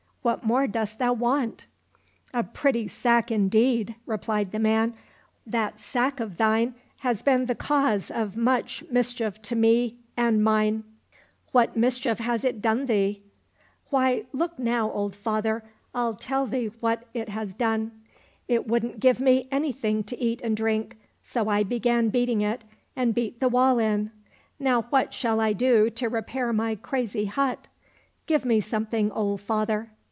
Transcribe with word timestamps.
What 0.23 0.45
more 0.45 0.67
dost 0.67 0.99
thou 0.99 1.13
want?"—" 1.13 1.65
A 2.35 2.43
pretty 2.43 2.87
sack 2.87 3.31
indeed!" 3.31 3.95
replied 4.05 4.51
the 4.51 4.59
man;" 4.59 4.93
that 5.47 5.81
sack 5.81 6.19
of 6.19 6.37
thine 6.37 6.75
has 6.97 7.23
been 7.23 7.47
the 7.47 7.55
cause 7.55 8.11
of 8.11 8.37
much 8.37 8.83
mischief 8.91 9.41
to 9.41 9.55
me 9.55 9.97
and 10.15 10.43
mine." 10.43 10.83
C 11.47 11.53
33 11.53 11.53
COSSACK 11.53 11.53
FAIRY 11.53 11.61
TALES 11.63 11.67
—"What 11.75 11.79
mischief 11.81 12.19
has 12.19 12.43
it 12.43 12.61
done 12.61 12.85
thee?"—" 12.85 13.23
Why, 13.89 14.25
look 14.31 14.59
now, 14.59 14.91
old 14.91 15.15
father, 15.15 15.63
I'll 15.95 16.13
tell 16.15 16.45
thee 16.45 16.67
what 16.79 17.05
it 17.15 17.29
has 17.29 17.55
done. 17.55 17.89
It 18.47 18.67
wouldn't 18.67 18.99
give 18.99 19.19
me 19.19 19.47
anything 19.51 20.03
to 20.03 20.19
eat 20.19 20.39
and 20.41 20.55
drink, 20.55 20.97
so 21.23 21.49
I 21.49 21.63
began 21.63 22.09
beating 22.09 22.41
it, 22.41 22.63
and 22.95 23.15
beat 23.15 23.39
the 23.39 23.49
wall 23.49 23.79
in. 23.79 24.11
Now 24.59 24.83
what 24.83 25.15
shall 25.15 25.39
I 25.41 25.53
do 25.53 25.89
to 25.89 26.09
repair 26.09 26.53
my 26.53 26.75
crazy 26.75 27.25
hut? 27.25 27.67
Give 28.27 28.45
me 28.45 28.61
something, 28.61 29.11
old 29.13 29.41
father." 29.41 29.89